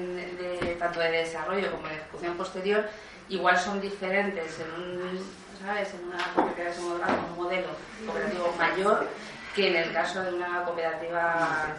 [0.61, 2.85] de- tanto de desarrollo como de ejecución posterior
[3.29, 5.20] igual son diferentes en un,
[5.64, 5.94] ¿sabes?
[5.94, 7.68] En una un modelo
[8.05, 9.07] cooperativo mayor
[9.59, 11.75] que en el caso de una cooperativa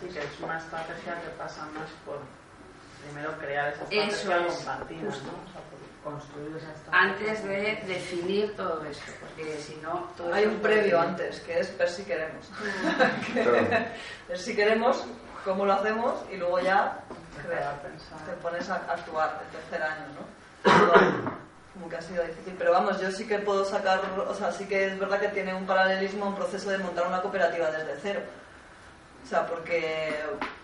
[0.00, 2.20] Sí, que es una estrategia que pasa más por
[3.02, 5.26] primero crear esa estrategia es, compartida, justo.
[5.26, 5.42] ¿no?
[5.42, 7.00] O sea, por construir esa estrategia.
[7.00, 10.08] antes de definir todo esto, porque si no...
[10.16, 12.48] Todo Hay un previo antes, que es ver si queremos.
[14.28, 15.04] Ver si queremos,
[15.44, 17.00] cómo lo hacemos y luego ya
[17.82, 18.18] pensar.
[18.24, 21.49] te pones a actuar el tercer año, ¿no?
[21.80, 22.54] Como que ha sido difícil.
[22.58, 25.54] Pero vamos, yo sí que puedo sacar, o sea, sí que es verdad que tiene
[25.54, 28.20] un paralelismo un proceso de montar una cooperativa desde cero.
[29.24, 30.14] O sea, porque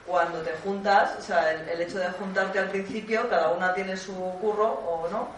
[0.07, 3.96] cuando te juntas, o sea, el, el hecho de juntarte al principio, cada una tiene
[3.96, 5.29] su curro o no,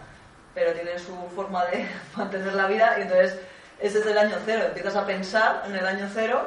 [0.53, 1.87] pero tiene su forma de
[2.17, 3.39] mantener la vida y entonces
[3.79, 4.65] ese es el año cero.
[4.67, 6.45] Empiezas a pensar en el año cero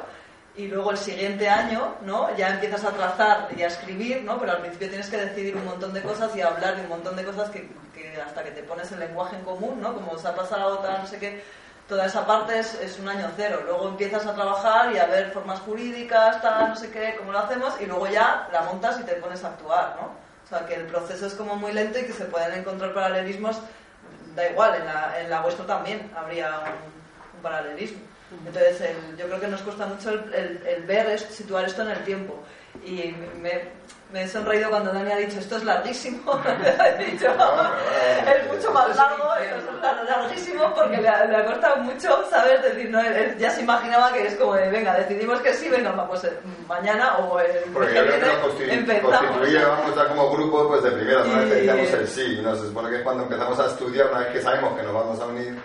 [0.55, 2.35] y luego el siguiente año, ¿no?
[2.35, 4.39] Ya empiezas a trazar y a escribir, ¿no?
[4.39, 7.15] Pero al principio tienes que decidir un montón de cosas y hablar de un montón
[7.15, 9.93] de cosas que, que hasta que te pones el lenguaje en común, ¿no?
[9.95, 11.43] Como se ha pasado, tal, no sé qué.
[11.87, 13.61] Toda esa parte es, es un año cero.
[13.65, 17.39] Luego empiezas a trabajar y a ver formas jurídicas, tal, no sé qué, cómo lo
[17.39, 20.07] hacemos, y luego ya la montas y te pones a actuar, ¿no?
[20.45, 23.59] O sea, que el proceso es como muy lento y que se pueden encontrar paralelismos,
[24.35, 26.61] da igual, en la, en la vuestra también habría
[27.35, 28.12] un paralelismo.
[28.45, 31.81] Entonces, el- yo creo que nos cuesta mucho el, el- el ver, es- situar esto
[31.83, 32.39] en el tiempo.
[32.85, 33.61] Y me,
[34.11, 36.39] me he sonreído cuando Dani ha dicho esto es larguísimo.
[36.99, 39.71] he dicho, es mucho más largo, esto
[40.03, 42.61] es larguísimo porque le ha, le ha costado mucho, ¿sabes?
[42.63, 45.91] Decir, no, él ya se imaginaba que es como de, venga, decidimos que sí, venga,
[45.91, 46.33] vamos eh,
[46.67, 49.27] mañana o el Porque yo creo que nos empezamos.
[49.27, 52.55] constituíamos ya como grupo pues de primera, que Y- decíamos el sí, ¿no?
[52.55, 55.25] Se supone que cuando empezamos a estudiar, una vez que sabemos que nos vamos a
[55.27, 55.55] unir,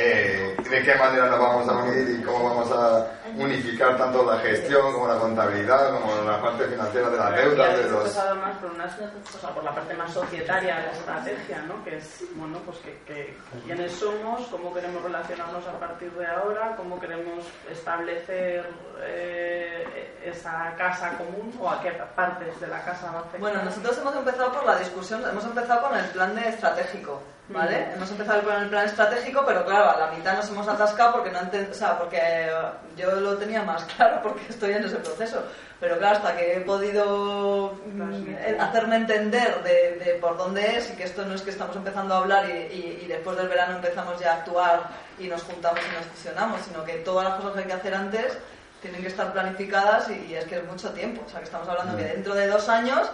[0.00, 3.04] eh, de qué manera nos vamos a unir y cómo vamos a
[3.36, 7.82] unificar tanto la gestión como la contabilidad, como la parte financiera de la deuda, de
[7.90, 8.02] los...
[8.02, 11.82] empezado más por, una, o sea, por la parte más societaria de la estrategia, ¿no?
[11.82, 16.76] Que es, bueno, pues que, que quiénes somos, cómo queremos relacionarnos a partir de ahora,
[16.76, 23.18] cómo queremos establecer eh, esa casa común o a qué partes de la casa va
[23.18, 23.40] a afectar.
[23.40, 27.86] Bueno, nosotros hemos empezado por la discusión, hemos empezado con el plan de estratégico, ¿vale?
[27.86, 27.92] Mm.
[27.94, 31.30] Hemos empezado con el plan estratégico, pero claro, a la mitad nos hemos atascado porque
[31.30, 32.50] no o sea, porque
[32.96, 35.42] yo lo tenía más claro porque estoy en ese proceso.
[35.80, 40.90] Pero claro, hasta que he podido mm, eh, hacerme entender de, de por dónde es
[40.90, 43.46] y que esto no es que estamos empezando a hablar y, y- y después del
[43.48, 44.80] verano empezamos ya a actuar
[45.20, 47.94] y nos juntamos y nos fusionamos, sino que todas las cosas que hay que hacer
[47.94, 48.38] antes
[48.82, 51.22] tienen que estar planificadas y, y es que es mucho tiempo.
[51.24, 53.08] O sea, que estamos hablando que dentro de dos años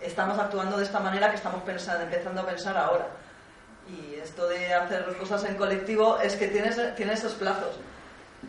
[0.00, 3.06] estamos actuando de esta manera que estamos pensando, empezando a pensar ahora.
[3.88, 7.76] Y esto de hacer cosas en colectivo es que tienes, tienes esos plazos.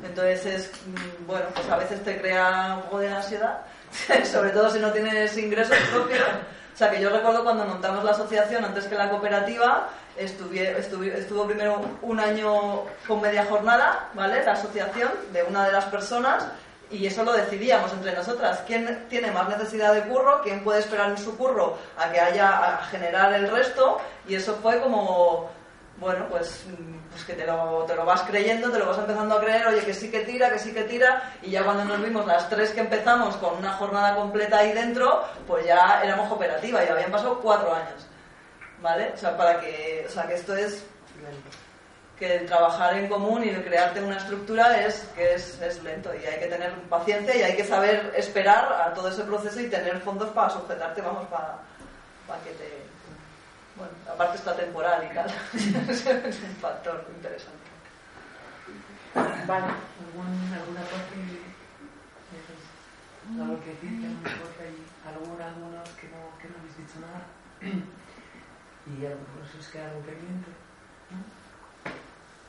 [0.04, 3.60] Entonces es, mm, bueno, pues a veces te crea un poco de ansiedad,
[4.32, 6.22] sobre todo si no tienes ingresos propios.
[6.74, 11.18] O sea, que yo recuerdo cuando montamos la asociación antes que la cooperativa, estuve, estuve-
[11.18, 14.44] estuvo primero un año con media jornada, ¿vale?
[14.44, 16.46] La asociación de una de las personas
[16.92, 18.64] y eso lo decidíamos entre nosotras.
[18.68, 20.42] ¿Quién tiene más necesidad de curro?
[20.44, 24.00] ¿Quién puede esperar en su curro a que haya a generar el resto?
[24.28, 25.50] Y eso fue como,
[25.98, 26.66] bueno, pues,
[27.12, 29.82] pues que te lo, te lo vas creyendo, te lo vas empezando a creer, oye,
[29.82, 32.72] que sí que tira, que sí que tira, y ya cuando nos vimos las tres
[32.72, 37.40] que empezamos con una jornada completa ahí dentro, pues ya éramos cooperativa y habían pasado
[37.42, 38.08] cuatro años,
[38.82, 39.12] ¿vale?
[39.14, 40.86] O sea, para que, o sea, que esto es
[42.18, 46.14] que el trabajar en común y el crearte una estructura es que es, es lento
[46.14, 49.70] y hay que tener paciencia y hay que saber esperar a todo ese proceso y
[49.70, 51.60] tener fondos para sujetarte, vamos, para,
[52.28, 52.86] para que te...
[53.76, 57.66] Bueno, aparte está temporal y tal, es un factor interesante.
[59.16, 60.82] Vale, ¿algún, ¿alguna?
[63.42, 63.90] ¿Algo que decir?
[64.00, 67.26] ¿Que alguna cosa y algún, algunos que no, que no habéis dicho nada?
[68.86, 70.52] y a lo mejor se os queda algo pendiente.
[71.10, 71.18] ¿no?
[71.26, 72.45] ¿Algo que queréis hablar de veras?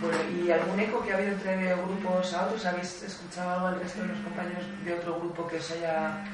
[0.00, 2.66] Bueno, ¿y algún eco que ha habido entre grupos a otros?
[2.66, 6.24] ¿Habéis escuchado algo al resto de los compañeros de otro grupo que os haya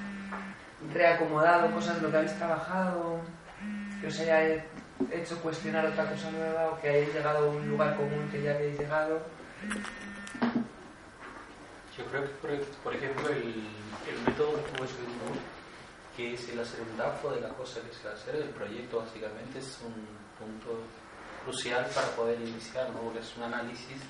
[0.94, 3.20] reacomodado cosas de lo que habéis trabajado?
[4.00, 4.64] Que os haya
[5.12, 8.52] hecho cuestionar otra cosa nueva o que hayáis llegado a un lugar común que ya
[8.52, 9.20] habéis llegado?
[11.96, 13.68] Yo creo que, por, ejemplo, el,
[14.08, 15.36] el método que hemos seguido,
[16.20, 18.50] que es el hacer un DAFO de la cosa que se va a hacer, el
[18.50, 19.94] proyecto básicamente es un
[20.38, 20.80] punto
[21.44, 23.00] crucial para poder iniciar, ¿no?
[23.00, 24.02] porque es un análisis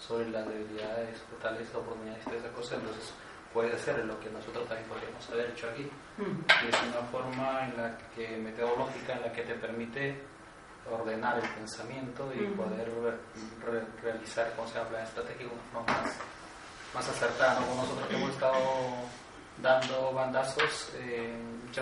[0.00, 3.12] sobre las debilidades, fortalezas, oportunidades, toda esa cosa, entonces
[3.52, 5.88] puede ser lo que nosotros también podríamos haber hecho aquí.
[6.18, 10.20] Y es una forma en la que, metodológica en la que te permite
[10.90, 16.16] ordenar el pensamiento y poder re- re- realizar, como se estratégico de una forma más,
[16.94, 17.74] más acertada, ¿no?
[17.76, 18.58] Nosotros que hemos estado
[19.58, 21.34] dando bandazos eh,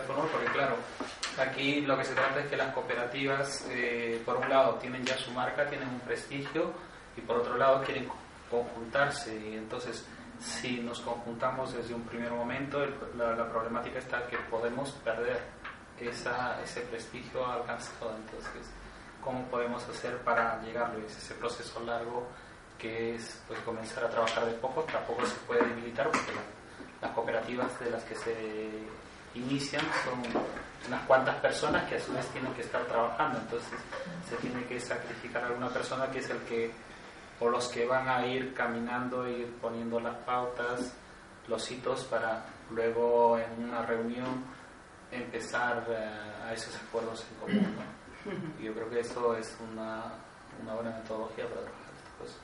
[0.07, 0.77] formas, porque claro,
[1.39, 5.17] aquí lo que se trata es que las cooperativas, eh, por un lado, tienen ya
[5.19, 6.73] su marca, tienen un prestigio,
[7.17, 8.17] y por otro lado, quieren co-
[8.51, 10.07] conjuntarse, y entonces,
[10.41, 12.85] si nos conjuntamos desde un primer momento,
[13.17, 15.41] la problemática está que podemos perder
[16.01, 18.71] esa, ese prestigio alcanzado, entonces,
[19.23, 21.05] ¿cómo podemos hacer para llegarlo?
[21.07, 22.27] Es ese proceso largo
[22.79, 26.62] que es pues comenzar a trabajar de poco, tampoco se puede debilitar porque la-
[27.03, 28.71] las cooperativas de las que se
[29.35, 30.23] inician son
[30.89, 33.79] unas cuantas personas que a su vez tienen que estar trabajando, entonces
[34.29, 36.71] se tiene que sacrificar a alguna persona que es el que,
[37.41, 40.95] o los que van a ir caminando, ir poniendo las pautas,
[41.49, 44.45] los hitos para luego en una reunión
[45.11, 47.77] empezar eh, a esos acuerdos en común.
[47.77, 48.33] ¿no?
[48.61, 50.05] Y yo creo que eso es una,
[50.63, 52.41] una buena metodología para trabajar estas cosas.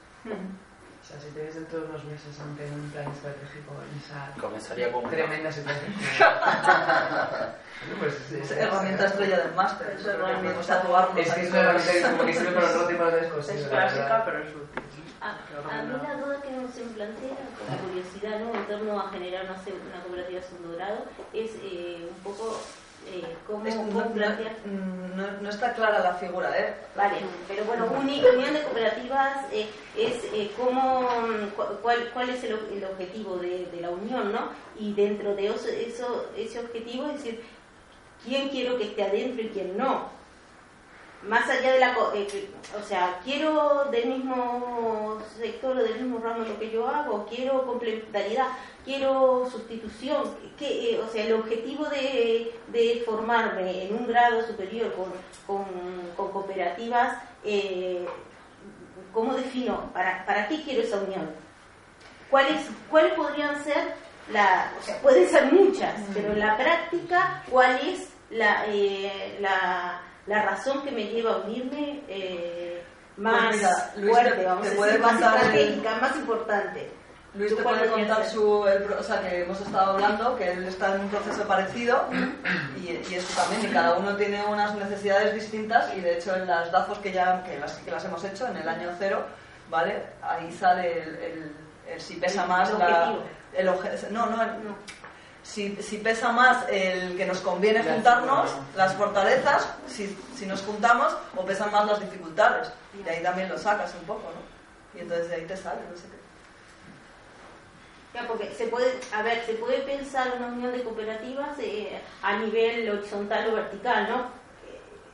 [1.08, 4.28] O sea, si te ves dentro de unos meses ante un plan estratégico en esa
[4.38, 5.94] Comenzaría con tremenda situación.
[8.00, 11.16] Pues, es- herramienta estrella del máster, es herramienta tatuarnos.
[11.16, 13.54] Es que es una herramienta como que sirve para otro tipo de cosas.
[13.54, 14.82] Es la clásica, pero es útil.
[15.20, 18.52] A, a mí la duda que se me plantea, con curiosidad, ¿no?
[18.54, 22.60] en torno a generar una, una cooperativa segundo grado, es eh, un poco
[23.10, 23.84] Eh, ¿cómo, Es- no,
[24.66, 26.74] no- no- está clara la figura, ¿eh?
[26.94, 27.16] Vale,
[27.48, 31.08] pero bueno, uni- unión de cooperativas eh, es eh, cómo,
[31.56, 34.50] cu- cuál, cuál es el, el objetivo de, de la unión, ¿no?
[34.78, 37.40] Y dentro de eso, eso- ese objetivo es decir,
[38.24, 40.17] quién quiero que esté adentro y quién no.
[41.22, 41.96] Más allá de la...
[42.14, 42.48] eh,
[42.78, 47.66] o sea, quiero del mismo sector o del mismo ramo lo que yo hago, quiero
[47.66, 48.46] complementariedad,
[48.84, 50.22] quiero sustitución.
[50.56, 55.06] Que, eh, o sea, el objetivo de, de formarme en un grado superior con,
[55.46, 55.64] con,
[56.16, 58.06] con cooperativas, eh,
[59.12, 59.90] ¿cómo defino?
[59.92, 61.30] ¿Para, ¿Para qué quiero esa unión?
[62.30, 63.94] ¿Cuáles, cuáles podrían ser
[64.32, 70.02] la, o sea, pueden ser muchas, pero en la práctica, ¿cuál es la, eh, la,
[70.28, 72.82] la razón que me lleva a unirme eh,
[73.16, 76.90] más mira, Luis fuerte, te- vamos te a decir, más el- estratégica, más importante?
[77.34, 80.64] Luis ¿Tú te puede contar su, el o sea, que hemos estado hablando, que él
[80.64, 82.04] está en un proceso parecido
[82.76, 86.46] y, y esto también, y cada uno tiene unas necesidades distintas y de hecho en
[86.46, 89.24] las DAFOS que ya que las, que las hemos hecho en el año cero,
[89.70, 90.02] ¿vale?
[90.22, 91.52] Ahí sale el, el-
[91.92, 92.86] el si pesa más El la...
[93.10, 93.22] objetivo.
[93.54, 94.50] El obje- no, no, el-
[95.48, 101.16] si, si pesa más el que nos conviene juntarnos, las fortalezas, si, si nos juntamos,
[101.34, 102.70] o pesan más las dificultades.
[102.94, 104.98] Y ahí también lo sacas un poco, ¿no?
[104.98, 106.18] Y entonces de ahí te sale, no sé qué.
[108.14, 112.36] Ya, porque se puede, a ver, se puede pensar una unión de cooperativas eh, a
[112.38, 114.38] nivel horizontal o vertical, ¿no?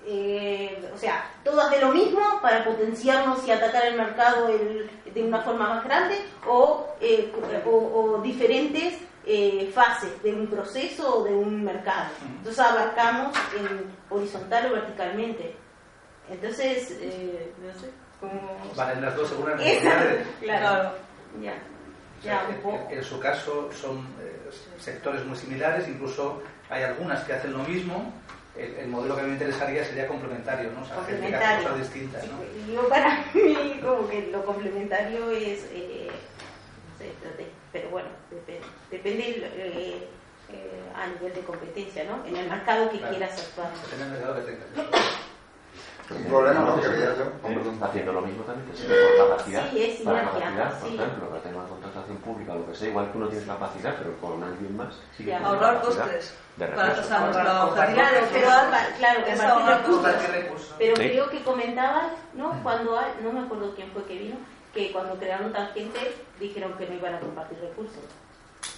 [0.07, 5.22] Eh, o sea, todas de lo mismo para potenciarnos y atacar el mercado el- de
[5.22, 7.32] una forma más grande o, eh,
[7.64, 12.09] o, o diferentes eh, fases de un proceso o de un mercado.
[12.39, 15.57] Entonces abarcamos en horizontal o verticalmente.
[16.31, 18.57] Entonces, eh, no sé, como...
[18.77, 20.27] Valen las dos necesidades.
[20.41, 20.93] claro,
[21.43, 21.53] ya.
[22.18, 22.49] O sea, Ya,
[22.91, 27.59] en- en, su caso son eh, sectores muy similares, incluso hay algunas que hacen lo
[27.64, 28.12] mismo.
[28.57, 30.83] El, el modelo que a mí me interesaría sería complementario, ¿no?
[30.83, 31.64] O sea, Complementario.
[31.68, 32.72] cosas distintas, ¿no?
[32.72, 38.64] Yo para mí como que lo complementario es, eh, no sé, trate- pero bueno, depende,
[38.89, 40.09] depende eh,
[40.49, 42.25] eh, a nivel de competencia, ¿no?
[42.25, 43.16] En el mercado que Claro.
[43.16, 43.68] quieras actuar.
[43.83, 45.05] Depende del mercado que tengas.
[46.11, 46.77] Un problema, ¿no?
[46.81, 47.85] Que yo.
[47.87, 49.70] Haciendo lo mismo también que se por capacidad.
[49.70, 50.95] Sí, es para capacidad, por sí.
[50.95, 53.95] ejemplo, para tema de contratación pública o lo que sea, igual que uno tiene capacidad,
[53.99, 56.35] pero con alguien más sí que Ahorrar costes.
[56.57, 57.11] De recursos.
[57.11, 58.47] Ahorrar- Claro, pero
[58.99, 60.75] claro, es compartir ahorrar recursos.
[60.79, 62.53] Pero creo que comentabas, ¿no?
[62.62, 64.37] Cuando hay- no me acuerdo quién fue que vino,
[64.75, 68.03] que cuando crearon tangente dijeron que no iban a compartir recursos.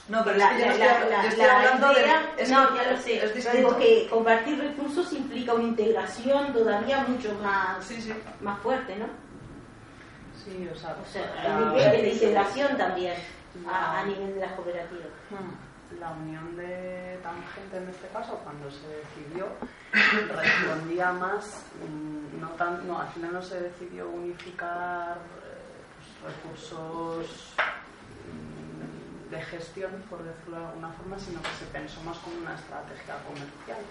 [0.08, 2.42] No, pero La- la- la- yo estoy la hablando idea- de...
[2.42, 3.24] es no, que ya lo sé.
[3.24, 8.12] Es digo que compartir recursos implica una integración todavía mucho más, Sí, sí.
[8.40, 9.06] más fuerte, ¿no?
[10.44, 13.14] Sí, o sea, O sea, la- el nivel de integración también
[13.68, 15.06] a, a nivel de las cooperativas.
[15.30, 15.98] Hmm.
[16.00, 19.46] La unión de tangente en este caso, cuando se decidió,
[20.36, 25.18] respondía más, mm, no tan, no, al final no se decidió unificar
[26.26, 27.54] recursos
[29.30, 33.14] de gestión, por decirlo de alguna forma, sino que se pensó más como una estrategia
[33.26, 33.82] comercial,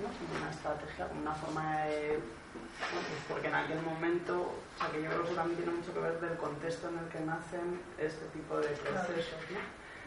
[0.00, 0.08] ¿no?
[0.08, 2.20] como una estrategia, como una forma de
[2.50, 5.94] bueno, pues porque en aquel momento, o sea que yo creo que también tiene mucho
[5.94, 9.60] que ver del contexto en el que nacen este tipo de procesos, ¿no?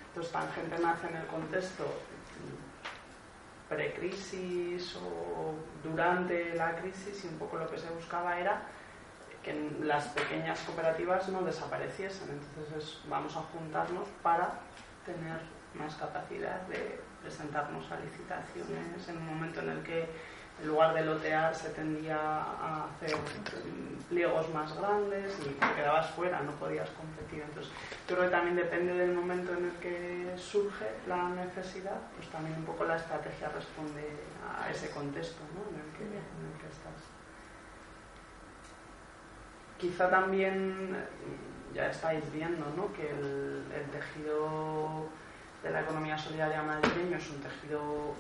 [0.08, 1.86] Entonces, Tangente nace en el contexto
[3.70, 8.62] precrisis o durante la crisis y un poco lo que se buscaba era
[9.44, 12.30] que las pequeñas cooperativas no desapareciesen.
[12.30, 14.62] Entonces, es, vamos a juntarnos para
[15.06, 15.40] tener
[15.76, 20.08] más capacidad de presentarnos a licitaciones en un momento en el que
[20.62, 23.18] en lugar de lotear se tendía a hacer
[24.10, 27.42] pliegos más grandes y te quedabas fuera, no podías competir.
[27.42, 27.72] Entonces,
[28.08, 32.56] yo creo que también depende del momento en el que surge la necesidad, pues también
[32.58, 34.08] un poco la estrategia responde
[34.46, 35.76] a ese contexto ¿no?
[35.76, 37.23] en, el que, en el que estás.
[39.84, 42.94] Quizá también eh, ya estáis viendo ¿no?
[42.94, 45.10] que el, el tejido
[45.62, 48.14] de la economía solidaria madrileño es un tejido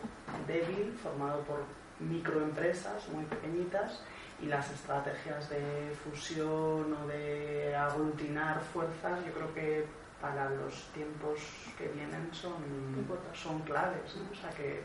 [0.46, 1.64] débil, formado por
[2.02, 4.02] microempresas muy pequeñitas
[4.42, 9.86] y las estrategias de fusión o de aglutinar fuerzas yo creo que
[10.20, 11.40] para los tiempos
[11.78, 12.60] que vienen son,
[13.34, 14.18] son claves.
[14.18, 14.30] ¿no?
[14.34, 14.84] O sea que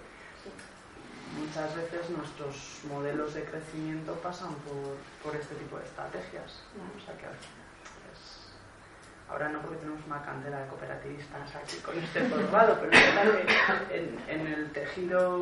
[1.37, 6.63] muchas veces nuestros modelos de crecimiento pasan por, por este tipo de estrategias.
[6.77, 6.85] ¿no?
[7.01, 8.51] O sea que es-
[9.29, 12.93] ahora no porque tenemos una cantera de cooperativistas aquí con este formato, pero
[13.91, 15.37] en, en el tejido,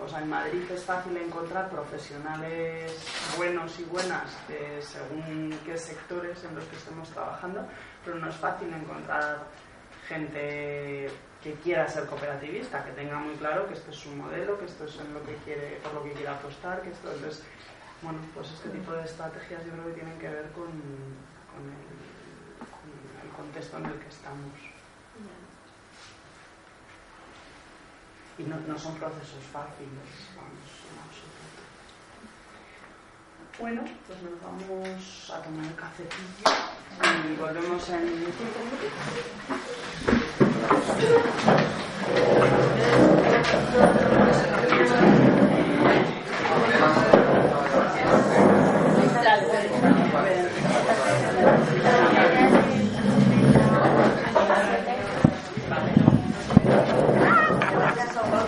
[0.00, 2.92] o sea, en Madrid es fácil encontrar profesionales
[3.36, 7.66] buenos y buenas de según qué sectores en los que estemos trabajando,
[8.04, 9.40] pero no es fácil encontrar
[10.08, 11.10] gente
[11.46, 14.84] que quiera ser cooperativista, que tenga muy claro que esto es su modelo, que esto
[14.84, 17.44] es en lo que quiere, por lo que quiere apostar, que esto entonces,
[18.02, 21.86] bueno, pues este tipo de estrategias yo creo que tienen que ver con, con, el,
[22.66, 22.90] con
[23.22, 24.58] el contexto en el que estamos.
[28.38, 31.62] Y no, no son procesos fáciles, vamos, en absoluto.
[33.60, 36.50] Bueno, pues nos vamos a tomar un cafecillo
[37.30, 38.26] y volvemos en
[40.26, 40.45] cinco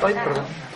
[0.08, 0.67] Ay, perdón.